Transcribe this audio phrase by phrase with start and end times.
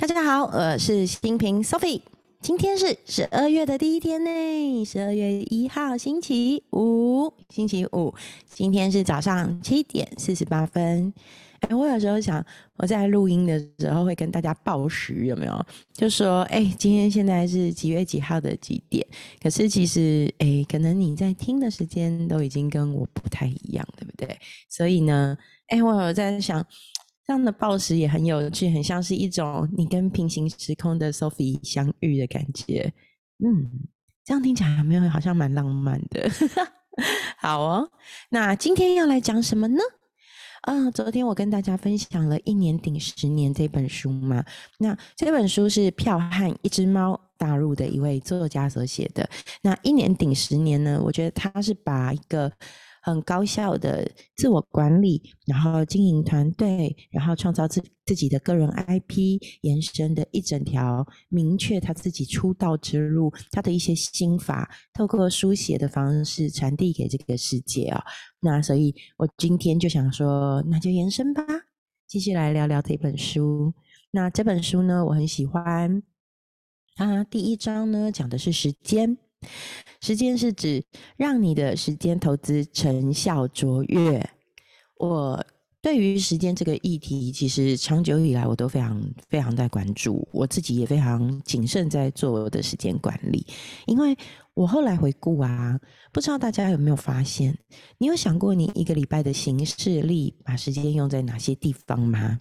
[0.00, 2.00] 大家好，我是新平 Sophie。
[2.40, 8.14] 今天是十二月的第一天呢，十二月一号星期五，星期五。
[8.48, 11.12] 今天是早上七点四十八分。
[11.60, 12.42] 哎，我有时候想，
[12.78, 15.66] 我在录音的时候会跟大家报时，有没有？
[15.92, 19.06] 就说，哎，今天现在是几月几号的几点？
[19.42, 24.38] 可是其实，哎，可能你在听的时间都已经跟我不太一样，对不对？
[24.66, 25.36] 所以呢，
[25.68, 26.66] 哎，我有在想。
[27.30, 32.92] 这样的报时也很有趣，很像是一种你跟平行时空的 Sophie 相遇的感觉。
[33.38, 33.70] 嗯，
[34.24, 36.28] 这样听起来有没有好像蛮浪漫的？
[37.38, 37.88] 好哦，
[38.30, 39.80] 那今天要来讲什么呢？
[40.62, 44.44] 啊，昨天我跟大家分享了一年顶十年这本书嘛。
[44.78, 49.30] 那这本书是票汉一只猫大陆的一位作家所写的。
[49.62, 51.00] 那一年顶十年呢？
[51.00, 52.52] 我觉得他是把一个
[53.00, 68.02] 很高效的自我管理，然后经营团队，然后创造自自己的个人 IP，延伸的一整条明确他自己出道之路，他的一些心法，透过书写的方式传递给这个世界啊。
[68.40, 71.44] 那所以我今天就想说，那就延伸吧，
[72.06, 73.72] 继续来聊聊这本书。
[74.10, 76.02] 那这本书呢，我很喜欢。
[76.96, 79.16] 它第一章呢，讲的是时间。
[80.00, 80.84] 时间是指
[81.16, 84.28] 让你的时间投资成效卓越。
[84.98, 85.44] 我
[85.82, 93.46] 对于时间这个议题，其实长久以来我都非常非常在关注，我自己也非常谨慎在做我的时间管理。
[93.86, 94.14] 因为
[94.52, 95.80] 我后来回顾啊，
[96.12, 97.56] 不知道大家有没有发现，
[97.96, 102.40] 你有想过你一个礼拜的行事力，把时间用在哪些地方吗？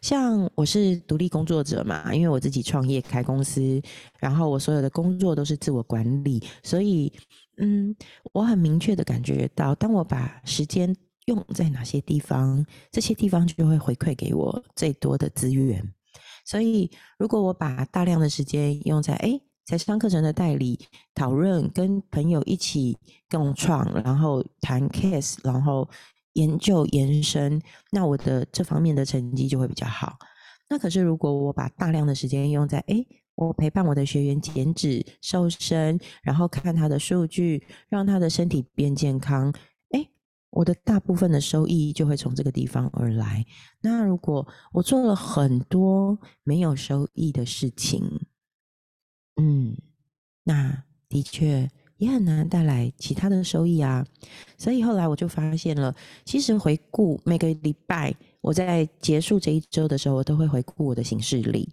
[0.00, 3.80] 像我是独立工作者嘛，因为我自己创业开公司，
[4.18, 7.12] 然后我所有的工作都是自我管理，所以
[7.58, 7.94] 嗯，
[8.32, 10.94] 我很明确的感觉到，当我把时间
[11.26, 15.94] 用在哪些地方，这些地方就会回馈给我最多的资源。
[16.44, 20.78] 所以如果我把大量的时间用在哎财商课程的代理、
[21.14, 22.98] 讨论、跟朋友一起
[23.30, 25.88] 共创，然后谈 case，然后。
[26.34, 27.60] 研究延伸，
[27.90, 30.16] 那我的这方面的成绩就会比较好。
[30.68, 33.04] 那可是如果我把大量的时间用在，哎，
[33.34, 39.52] 我陪伴我的学员减脂瘦身，然后看他的数据，让他的身体变健康，
[39.90, 40.08] 哎，
[40.50, 43.44] 我的大部分的收益就会从这个地方而来。
[43.80, 48.02] 那如果我做了很多没有收益的事情，
[49.36, 49.76] 嗯，
[50.44, 51.70] 那的确。
[52.02, 54.04] 也很难带来其他的收益啊，
[54.58, 61.68] 所以后来我就发现了，其实回顾每个礼拜，我在结束这一周的时候，我都会回顾我的行事历，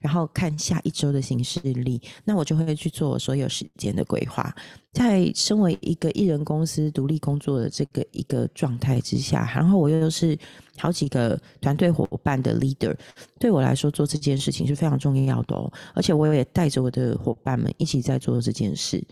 [0.00, 4.54] 然后看下一周的行事历，那我就会去做所有时间的规划。
[4.92, 10.38] 在身为一个艺人公司独立工作的这个一个状态之下，然后我又是
[10.78, 12.94] 好几个团队伙伴的 leader，
[13.40, 19.04] 对我来说做这件事情是非常重要的哦，而且我也带着我的伙伴们一起在做这件事。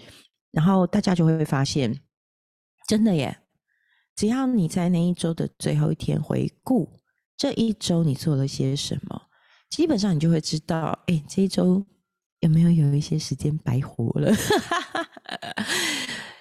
[0.53, 1.99] 然后大家就会发现，
[2.87, 3.37] 真的耶！
[4.15, 6.89] 只要你在那一周的最后一天回顾
[7.37, 9.21] 这一周你做了些什么，
[9.71, 11.83] 基本上你就会知道，哎，这一周
[12.41, 14.31] 有没有有一些时间白活了？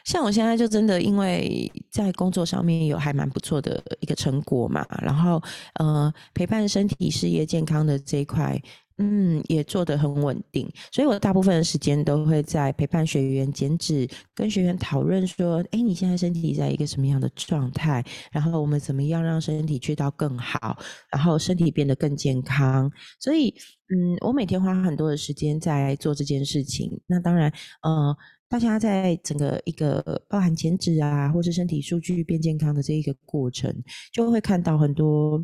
[0.04, 5.42] 像我现在就真的因为在工作上面有还蛮不错的一个成果嘛，然后
[5.76, 8.62] 呃，陪伴身体、事业、健康的这一块。
[9.02, 18.06] 嗯，也做得很稳定，所以我大部分的时间都会在陪伴学员减脂，跟学员讨论说，哎，你现在身体在一个什么样的状态？
[18.32, 20.78] 然后我们怎么样让身体去到更好，
[21.12, 22.92] 然后身体变得更健康？
[23.20, 23.50] 所以，
[23.90, 27.02] 嗯，我每天花很多的时间在做这件事情。
[27.08, 27.52] 那当然，
[27.82, 28.16] 呃，
[28.48, 33.76] 大家在整个一个包含减脂啊，或是身体数据变健康的这一个过程，
[34.14, 35.44] 就会看到很多。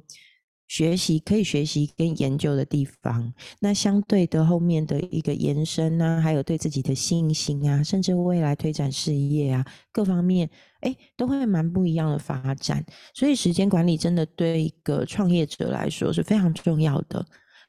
[0.68, 10.50] 学习可以学习跟研究的地方，那相对的后面的一个延伸啊，还有对自己的信心啊，甚至未来推展事业啊，各方面，
[10.82, 12.86] 哎，都会蛮不一样的发展。
[13.14, 17.26] 所以时间管理真的对一个创业者来说是非常重要的。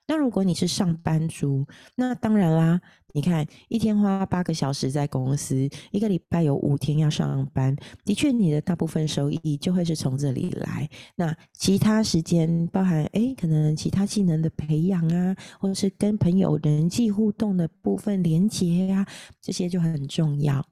[0.08, 1.64] 那如果你是上班族，
[1.94, 2.80] 那当然啦。
[3.14, 7.74] 你看，一天花八个小时在公司，一个礼拜有五天要上班，
[8.04, 10.88] 的确，你的大部分收益就会是从这里来。
[11.16, 19.06] 那其他时间，包含哎，可能其他技能的培养啊，或者是跟朋友人际互动的部分连接呀，
[19.40, 20.64] 这些就很重要。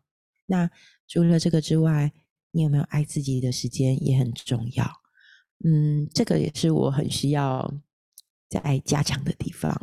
[0.44, 0.70] 那
[1.08, 2.12] 除了这个之外，
[2.52, 4.86] 你有没有爱自己的时间也很重要？
[5.64, 7.74] 嗯，这个也是我很需要。
[8.48, 9.74] 在加强的地方，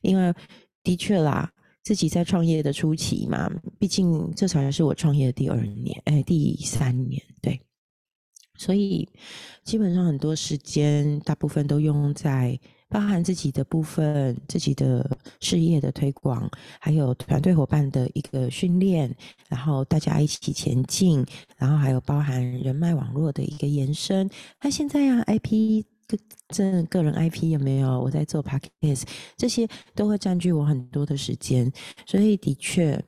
[0.00, 0.34] 因为
[0.82, 1.50] 的确啦，
[1.82, 7.60] 自己在创业的初期嘛，毕竟这才是我创业的第二年，哎，第三年，对，
[8.56, 9.08] 所以
[9.64, 12.58] 基本上很多时间，大部分都用在
[12.88, 16.48] 包含自己的部分、自己的事业的推广，
[16.78, 19.12] 还有团队伙伴的一个训练，
[19.48, 21.24] 然后大家一起前进，
[21.56, 24.28] 然后还有包含人脉网络的一个延伸。
[24.60, 25.84] 那现在啊，IP
[26.16, 28.00] 个这个人 IP 有没有？
[28.00, 29.02] 我在做 Podcast，
[29.36, 31.72] 这些都会占据我很多的时间，
[32.06, 33.02] 所以的确。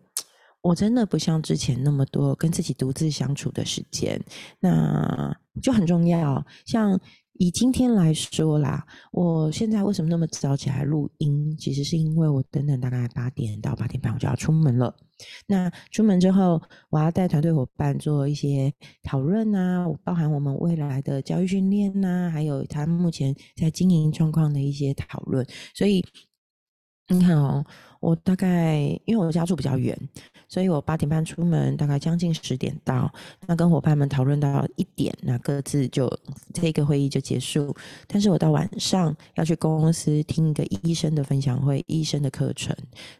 [0.64, 4.18] 我真的不像之前那么多跟自己独自相处的时间，
[4.60, 6.42] 那就很重要。
[6.64, 6.98] 像
[7.34, 8.82] 以今天来说啦，
[9.12, 11.54] 我现在为什么那么早起来录音？
[11.58, 14.96] 其实是因为我等等大概八点到八点半我就要出门了。
[15.46, 18.72] 那出门之后，我要带团队伙伴做一些
[19.02, 25.46] 讨论啊，包含我们未来的教育训练呐，还有他目前在经营状况的一些讨论。
[25.74, 26.02] 所以
[27.08, 27.62] 你看哦，
[28.00, 29.94] 我大概因为我家住比较远。
[30.54, 33.12] 所以我八点半出门，大概将近十点到。
[33.44, 36.08] 那跟伙伴们讨论到一点，那各自就
[36.52, 37.74] 这个会议就结束。
[38.06, 42.72] 但是我到晚上要去公司听一个医生的分享会，医生的课程。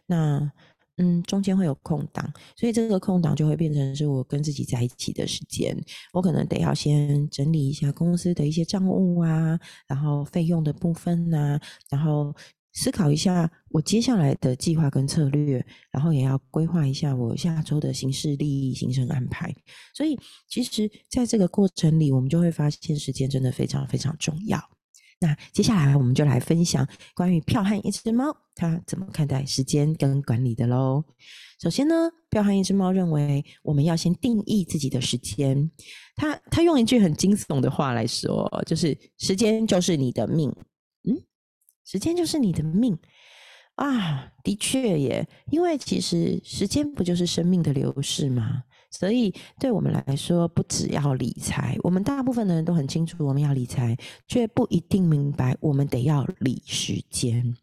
[0.05, 0.49] 那
[0.95, 5.77] 嗯，中间会有空档，所以这个空档就会变成是我跟自己在一起的时间。
[6.13, 9.59] 我可能得要先整理一下公司的一些账务啊，
[9.89, 11.59] 然后费用的部分啊，
[11.89, 12.33] 然后。
[12.75, 19.53] 思考一下我接下来的计划跟策略，然后也要规划一下我下周的行事利益、行程安排。
[19.93, 20.19] 所以，
[20.49, 24.61] 其实在这个过程里，我们就会发现时间真的非常非常重要。
[25.21, 26.85] 那接下来，我们就来分享
[27.15, 31.01] 关于票和一只猫，它怎么看待时间跟管理的喽。
[31.61, 31.95] 首先呢，
[32.29, 35.71] 票和一只猫认为，我们要先定义自己的时间。
[36.17, 40.53] 他他用一句很惊悚的话来说，就是时间就是你的命。
[41.85, 42.97] 时间就是你的命
[43.75, 44.31] 啊！
[44.43, 48.63] 的确耶，因为其实时间不就是生命的流逝吗？
[48.91, 57.53] 所以对我们来说，不只要理财，我们大部分的人都很清楚我们要理财，却不一定明白我们得要理时间。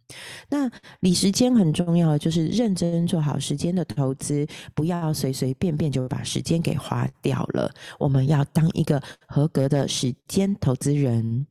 [0.50, 0.70] 那
[1.00, 7.72] 理时间很重要，就是认真做好时间的投资，不要随随便便就把时间给花掉了。
[7.98, 11.46] 我们要当一个合格的时间投资人。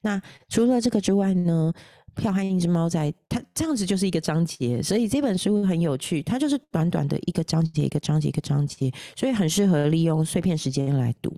[0.00, 1.74] 那除了这个之外呢？
[2.16, 6.22] 票和一只猫在它这样子就是一个章节，所以这本书很有趣。
[6.22, 11.36] 它就是短短的一个章节，一个章节，一个章节，所以很适合利用碎片时间来读。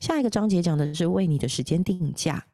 [0.00, 2.44] 下一个章节讲的是为你的时间定价。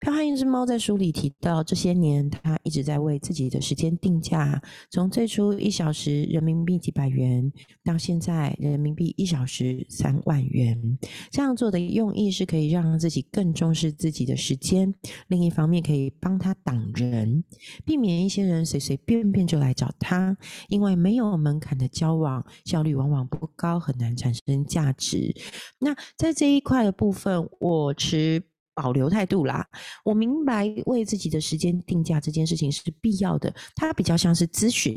[0.00, 7.52] 彪悍一只猫在书里提到，这些年他一直在为自己的时间定价，从最初一小时人民币几百元，
[7.84, 10.98] 到现在人民币一小时三万元。
[11.30, 14.94] 这样做的用意是可以让自己更重视自己的时间，
[15.26, 17.42] 另一方面可以帮他挡人，
[17.84, 20.36] 避免一些人随随便便就来找他。
[20.68, 25.34] 因为没有门槛的交往，效率往往不高，很难产生价值。
[25.80, 28.44] 那在这一块的部分，我持。
[28.80, 29.66] 保留态度啦，
[30.04, 34.96] 我明白为自己的时间定价这件事情是必要的，它比较像是咨询，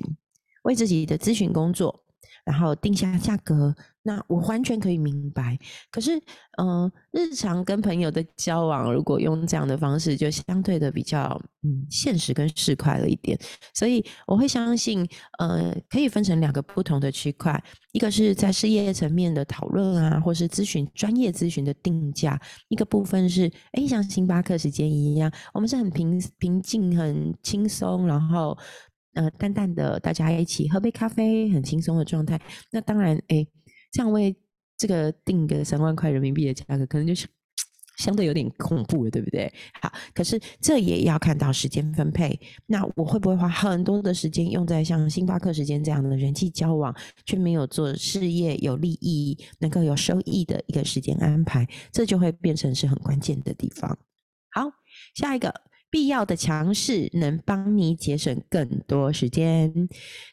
[0.62, 2.04] 为自己的咨询工作。
[2.46, 3.74] 然后定下价格，
[4.04, 5.58] 那我完全可以明白。
[5.92, 6.20] 可是，
[6.58, 13.38] 嗯，日常跟朋友的交往，如果用这样的方式，就相对的比较嗯现实跟市侩了一点。
[13.74, 15.08] 所以我会相信，
[15.40, 22.36] 呃，可以分成两个不同的区块，一个是在事业层面的讨论啊，或是咨询专业咨询的定价；
[22.70, 28.58] 一个部分是，哎，像星巴克时间一样，我们是很平平静、很轻松，然后。
[29.14, 32.40] 呃，淡淡的，大家一起喝杯咖啡，很轻松的状态。
[32.72, 33.46] 那当然，哎，
[33.92, 34.34] 这样为
[34.78, 37.28] 这个定个三万块人民币的价格，可能就是
[38.00, 39.54] 相对有点恐怖了，对不对？
[39.82, 42.40] 好，可是这也要看到时间分配。
[42.68, 51.68] 那我会不会花很多的时间用在像星巴克时间这样的人际交往，却没有做事业有利益、能够有收益的一个时间安排？
[51.92, 54.00] 这就会变成是很关键的地方。
[54.52, 54.72] 好，
[55.14, 55.54] 下一个。
[55.92, 59.72] 必要的强势能帮你节省更多时间。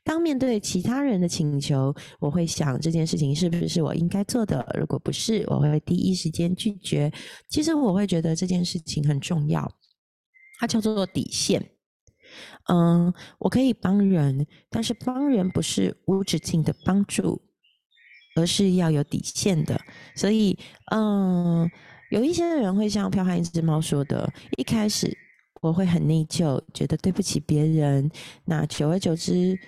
[0.04, 4.64] 当面对其他人的请求，我会想这件事情是不是我应该做的？
[4.78, 7.12] 如果不是，我会第一时间拒绝。
[7.48, 9.68] 其实我会觉得这件事情很重要，
[10.60, 11.72] 它叫做底线。
[12.68, 17.42] 嗯，我可以帮人，但是帮人不是无止境的帮助，
[18.36, 19.80] 而是要有底线的。
[20.14, 20.56] 所以，
[20.92, 21.68] 嗯，
[22.12, 25.18] 有一些人会像飘悍一只猫说的，一开始。
[25.60, 28.10] 我会很内疚，觉得对不起别人。
[28.44, 29.58] 那久而久之，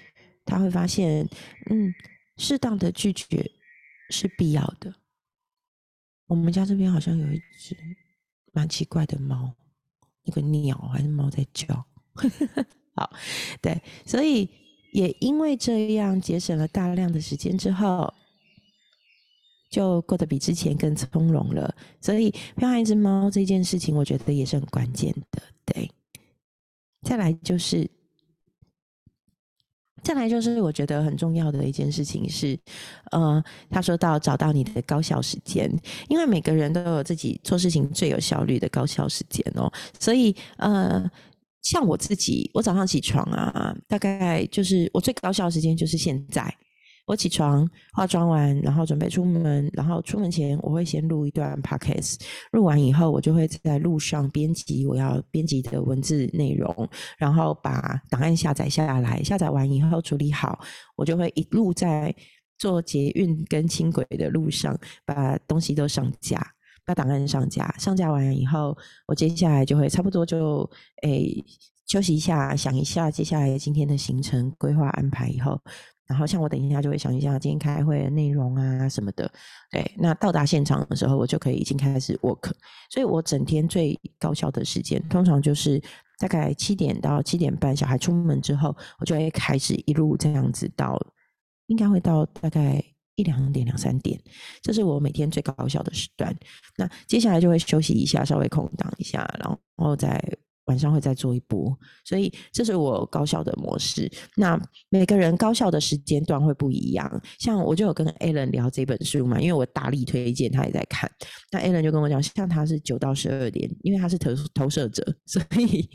[0.44, 1.28] 他会发现，
[1.70, 1.92] 嗯，
[2.36, 3.50] 适当的拒绝
[4.10, 4.94] 是必要的。
[6.26, 7.76] 我们家这边好像有一只
[8.52, 9.52] 蛮奇怪的猫，
[10.24, 11.84] 那个鸟还是猫在叫。
[12.94, 13.10] 好，
[13.60, 14.48] 对，所以
[14.92, 18.12] 也因为这样节省了大量的时间之后，
[19.70, 21.74] 就过得比之前更从容了。
[22.00, 25.42] 所以，养一只猫这件事情，我觉得也是很关键的。
[25.64, 25.90] 对，
[27.02, 27.88] 再来就是。
[30.02, 32.58] 再来就是我觉得很重要的一件事情是，
[33.10, 35.70] 呃，他说到找到你的高效时间，
[36.08, 41.06] 因为每个人都有自己做事情最有效率的高效时间哦，所以呃，
[41.60, 46.50] 像我自己，我早上起床啊，大概就是我最高效时间就是现在。
[47.10, 52.20] 我起床化妆完，然后准备出门，然后出门前我会先录一段 podcast，
[52.52, 56.88] 录完以后我就会在路上编辑我要编辑的文字内容，
[57.18, 60.60] 然后把档案下载下来，下载完以后处理好，
[60.94, 62.14] 我就会一路在
[62.58, 66.40] 做捷运跟轻轨的路上把东西都上架，
[66.86, 70.58] 把档案上架，上架完以后，我接下来就会差不多就
[71.02, 71.44] 诶
[71.88, 75.60] 休息一下，想一下接下来今天的行程规划安排以后。
[76.10, 79.30] 然后像我等一下就会想一下今天开会的内容啊什么的，
[79.70, 82.50] 对，那到达现场的时候我就可以已经开始 work，
[82.90, 85.80] 所以我整天最高效的时间通常就是
[86.18, 91.00] 大概七点到七点半，小孩出门之后，我就会开始一路这样子到，
[91.68, 92.82] 应该会到大概
[93.14, 94.20] 一两点两三点，
[94.62, 96.36] 这是我每天最高效的时段。
[96.76, 100.20] 那接下来就会休息一下，稍微空档一下，然后再。
[100.70, 104.08] 晚上会再做一波，所以这是我高效的模式。
[104.36, 104.56] 那
[104.88, 107.20] 每个人高效的时间段会不一样。
[107.40, 111.10] 像我就有跟 Alan 聊这本书嘛，因为我大力推荐，他也在看。
[111.50, 115.88] 那 Alan 就跟我讲，像他是九到十二点，因为他是投投射者， 所以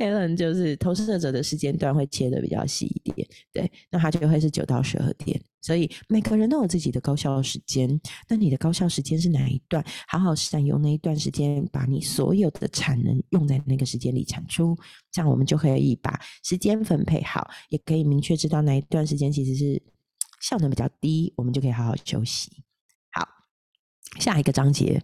[0.00, 3.28] Alan 就是投射者的时间段会切的比较细一点。
[3.52, 5.40] 对，那他就会是九到十二点。
[5.60, 9.84] 所以每个人都有自己的高效时间，那你的高效时间是哪一段？
[10.06, 14.76] 好好善用那一段时间，把你所有的产能用在那个时间里产出，
[15.10, 19.82] 这样我们就可以把时间分配好，也可以明确知道哪一段时间其实是
[20.40, 22.62] 效能比较低，我们就可以好好休息。
[23.12, 23.26] 好，
[24.18, 25.02] 下一个章节。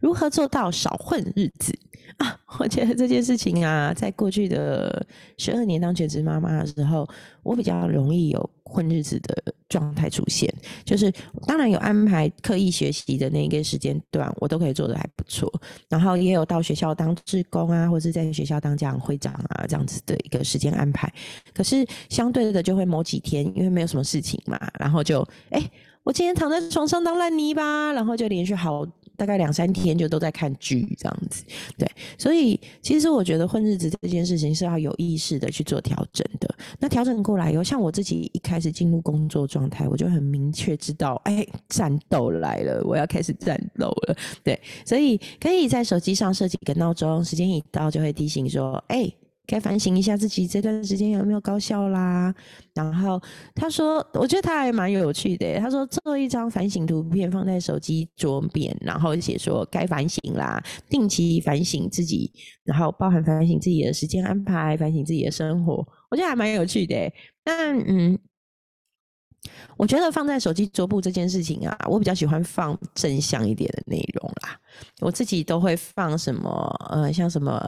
[0.00, 1.78] 如何做到少混日子
[2.18, 2.38] 啊？
[2.58, 5.04] 我觉得这件事情啊，在过去的
[5.38, 7.08] 十二年当全职妈妈的时候，
[7.42, 10.52] 我比较容易有混日子的状态出现。
[10.84, 11.10] 就是
[11.46, 15.50] 当然有安排刻意学习的那一个时间段，我都可以做的还不错。
[15.88, 21.10] 然后也有到学校当志工啊，或者在学校当家长会长啊这样子的一个时间安排。
[21.54, 25.62] 可是相对的就会某几天，因为没有什么事情嘛，然后就哎，
[26.02, 28.86] 我今天躺在床上当烂泥巴，然后就连续好。
[29.22, 31.44] 大概两三天就都在看剧这样子，
[31.78, 31.88] 对，
[32.18, 36.52] 所以其实我觉得混日子这件事情是要有意识的去做调整的。
[36.80, 44.16] 那调整过来以后，像我自己一开始进入工作状态，我就很明确知道，哎，战斗来了，我要开始战斗了。
[44.42, 49.08] 对，所以可以在手机上设几个闹钟，时间一到就会提醒说，哎。
[49.46, 52.34] 该反省一下自己这段时间有没有高效啦。
[52.74, 53.20] 然后
[53.54, 55.58] 他说，我觉得他还蛮有趣的。
[55.58, 62.32] 他说做一张反省图片放在手机桌面，然后写说该反省啦，定期反省自己，
[62.64, 66.94] 然后包含反省自己的时间安排，反省自己的生活，我觉得还蛮有趣的。
[67.44, 68.18] 但嗯。
[69.76, 74.58] 我觉得放在手机桌布这件事情啊，我比较喜欢放正向一点的内容啦。
[75.00, 76.50] 我自己都会放什么，
[76.90, 77.60] 呃，像什么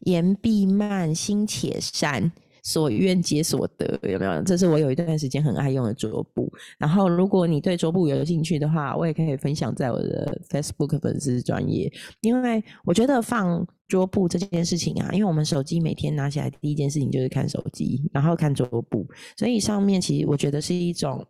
[0.00, 2.30] 言必慢，心且善。
[2.68, 4.42] 所愿皆所得，有没有？
[4.42, 6.52] 这是我有一段时间很爱用的桌布。
[6.76, 11.90] 然后，如果你对桌布有兴趣的话，我也可以分享在我的 Facebook 粉丝专业。
[12.20, 19.06] 因为我觉得放桌布这件事情啊，因为我们手机每天拿起来第一件事情就是看手机，然后看桌布，
[19.38, 21.26] 所以上面其实我觉得是一种。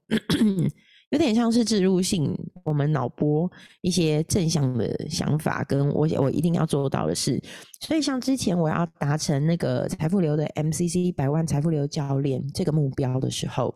[1.10, 3.50] 有点像是植入性，我们脑波
[3.80, 7.42] 一些正向的想法，跟我我一定要做到的事。
[7.80, 13.74] 所以像之前我要达成那个财富流的 MCC 百万财富流教练这个目标的时候，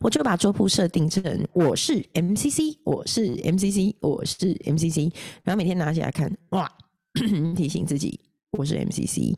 [0.00, 5.10] 我就把桌布设定成我是 MCC，我是 MCC，我是 MCC，
[5.42, 6.70] 然后每天拿起来看，哇，
[7.56, 8.20] 提醒自己
[8.58, 9.34] 我是 MCC。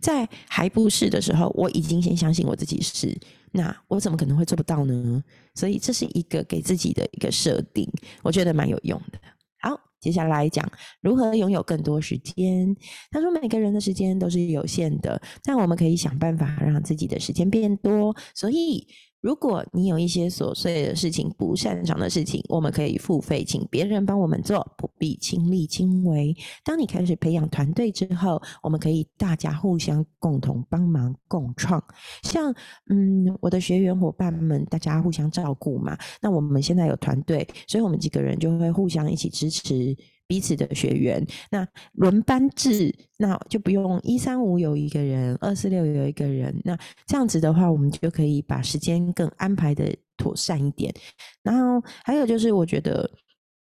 [0.00, 3.16] 在还不是的时候，我已经先相信我自己是。
[3.52, 5.22] 那我怎么可能会做不到呢？
[5.54, 7.88] 所以这是一个给自己的一个设定，
[8.22, 9.18] 我觉得蛮有用的。
[9.60, 12.74] 好，接下来讲如何拥有更多时间。
[13.10, 18.14] 他说，每个人的时间都是有限的，但我们可以想办法让自己的时间变多。
[18.34, 18.86] 所以。
[19.20, 26.34] 如果你有一些琐碎的事情、不擅长的事情，我们可以付费请别人帮我们做，不必亲力亲为。
[26.64, 31.82] 当你开始培养团队之后，我们可以大家互相共同帮忙共创。
[32.22, 32.50] 像
[32.88, 35.98] 嗯，我的学员伙伴们，大家互相照顾嘛。
[36.22, 39.94] 那我们现在有团队，所以我们几个人就会互相一起支持。
[40.30, 50.94] 彼此的学员，那轮班制，那就不用一三五有一个人，二四六有一个人，那这样子的话，我们就可以把时间更安排的妥善一点。
[51.42, 53.10] 然后还有就是，我觉得，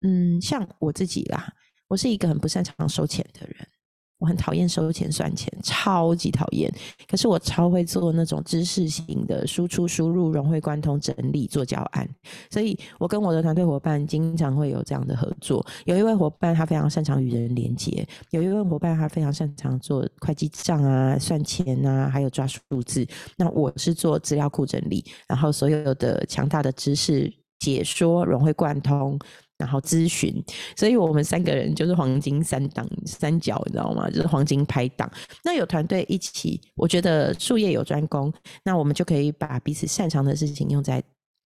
[0.01, 1.47] 嗯，像我自己啦，
[1.88, 3.65] 我是一个很不擅长收钱的人。
[4.19, 6.74] 我很讨厌收钱算钱，超级讨厌。
[7.07, 12.07] 可是我超会做那种知识型的输出、输入、融会贯通、整理、做教案。
[12.50, 15.65] 所以我跟我的团队伙伴经常会有这样的合作。
[15.86, 23.05] 有一位伙伴他非常擅长与人连接，有一位伙伴他非常擅长做会计账啊、算钱啊，还有抓数字。
[23.38, 29.19] 那我是做资料库整理，然后所有的强大的知识解说、融会贯通。
[29.57, 30.43] 然后咨询，
[30.75, 34.09] 所以我们三个人就是黄金三档三角，你知道吗？
[34.09, 35.11] 就是黄金拍档。
[35.43, 38.31] 那有团队一起，我觉得术业有专攻，
[38.63, 41.03] 那我们就可以把彼此擅长的事情用在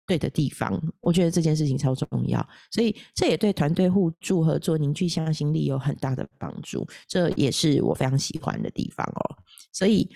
[0.07, 0.81] 对的地方。
[1.01, 6.89] 我觉得这件事情超重要，所以这也对团队互助合作、凝聚向心力有很大的帮助。
[7.07, 9.37] 这也是我非常喜欢的地方哦。
[9.73, 10.09] 所以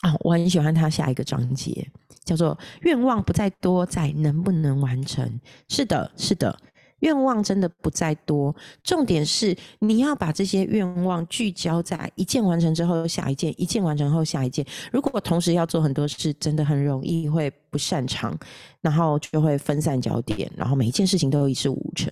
[0.00, 1.88] 啊，我很喜欢他下一个章节，
[2.24, 5.40] 叫做“愿望不再多，在能不能完成”。
[5.68, 6.58] 是的，是的。
[7.00, 14.64] 愿望真的不再多，重点是你要把这些愿望聚焦在一件完成之后下一件，一件完成后下一件。
[14.92, 18.38] 如果同时要做很多事，真的很容易会不擅长，
[18.80, 22.10] 然后就会分散焦点，然后每一件事情都一事无成。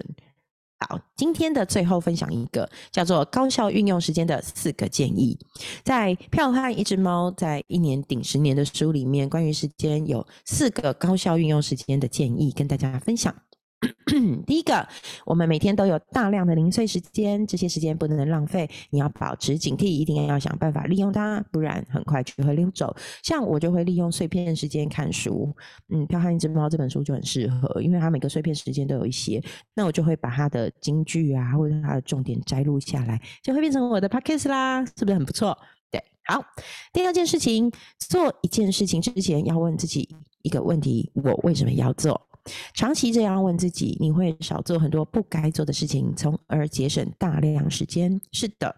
[0.81, 5.37] 好，今天的最后分享一个叫做高效运用时间的四个建议，
[5.83, 13.35] 在《票和一只猫在一年顶十年》的书里面，关于时间有四个高效运用时间的建议，跟大家分享。
[14.45, 14.87] 第一个，
[15.25, 22.95] 我们每天都有大量的零碎时间，这些时间不能浪费，你要保持警惕，一定要想办法利用它，不然很快就会溜走。
[23.23, 25.55] 像我就会利用碎片时间看书，
[25.91, 29.41] 嗯，《彪悍一只猫》这本书就很适合，因为它每个碎片时间都有一些，
[29.75, 35.57] 那我就会把它的金句啊，或者它的重点摘录下来，就会变成我的 podcast 啦，是不是很不错？
[35.91, 36.45] 对，好。
[36.93, 42.28] 第二件事情，做一件事情之前要问自己一个问题：我为什么要做？
[42.75, 48.21] 长期这样问自己，你会少做很多不该做的事情，从而节省大量时间。
[48.33, 48.75] 是的，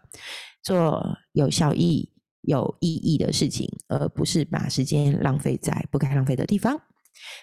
[0.62, 2.08] 做有效益、
[2.42, 6.80] 有意义的事情，而不是把时间浪费在不该浪费的地方。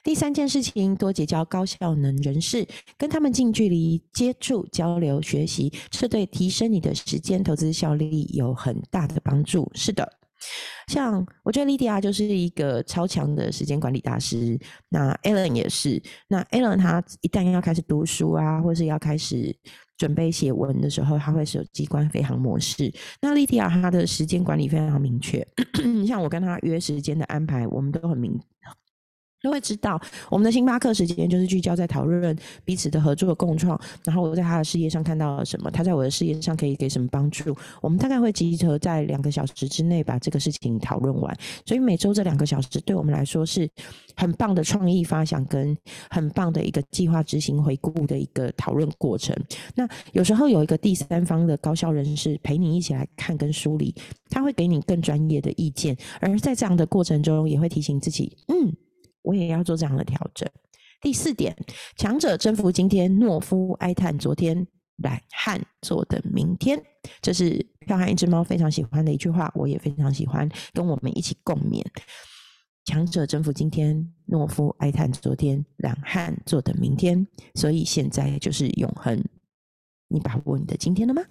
[0.04, 9.70] 第三件事情，多结交高效能人士，跟他们近距离接触、交流、学习，这对提升你的时间投资效率有很大的帮助。
[9.76, 10.12] 是的。
[10.88, 16.02] 像我觉得莉迪亚就是一个超强的时间管理大师，那 Alan 也是。
[16.28, 19.56] 那 Alan 他一旦要开始读书啊，或是要开始
[19.98, 22.94] 准备写文的时候，他会是有机关飞行模式。
[23.22, 25.46] 那莉迪亚她的时间管理非常明确，
[26.08, 28.40] 像我跟他约时间的安排，我们都很明。
[29.42, 37.56] 都会知道，我们的星巴克时间就是聚焦在讨论彼此的合作共创，然后我在他的事业上看到了什么，他在我的事业上可以给什么帮助。
[37.82, 43.70] 我们大概会集合在两个小时之内把这个事情讨论完，所以每周这两个小时对我们来说是
[44.16, 45.78] 很棒的创意发想跟
[46.10, 49.36] 很棒的一个计划执行回顾的一个讨论过程。
[49.76, 53.94] 那有时候有一个第三方的高效人士陪你一起来看跟梳理，
[54.32, 58.76] 他会给你更专业的意见，而在这样的过程中也会提醒自己，嗯。
[59.28, 60.50] 我也要做这样的调整。
[61.02, 61.56] 第四点，
[61.98, 66.82] 强者征服今天，懦夫哀叹昨天，懒汉坐等明天。
[67.22, 71.84] 这是彪悍一只猫非常喜欢的一句话，我也非常喜欢，跟我们一起共勉。
[72.86, 77.28] 强者征服今天，懦夫哀叹昨天，懒汉坐等明天。
[77.54, 79.22] 所以现在就是永恒。
[80.08, 81.22] 你把握你的今天了吗？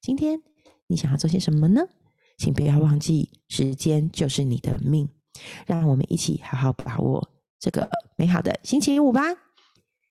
[0.00, 0.40] 今天
[0.86, 1.82] 你想要做些什么呢？
[2.38, 5.08] 请不要忘记，时间就是你的命。
[5.66, 9.22] 让我们一起好好把握这个美好的星期五吧。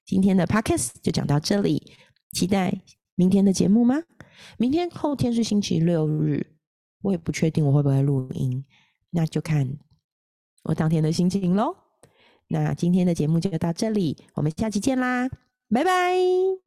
[0.05, 1.93] 今天的 podcast 就讲到这里，
[2.31, 2.73] 期待
[3.15, 4.01] 明天的节目吗？
[4.57, 6.45] 明天后天是星期六日，
[7.01, 8.63] 我也不确定我会不会录音，
[9.09, 9.77] 那就看
[10.63, 11.75] 我当天的心情喽。
[12.47, 15.29] 那今天的节目就到这里，我们下期见啦，
[15.69, 16.66] 拜拜。